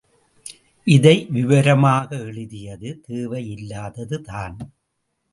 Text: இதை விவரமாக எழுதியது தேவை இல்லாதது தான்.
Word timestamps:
இதை 0.87 1.13
விவரமாக 1.29 2.17
எழுதியது 2.19 3.01
தேவை 3.01 3.41
இல்லாதது 3.49 4.21
தான். 4.21 4.57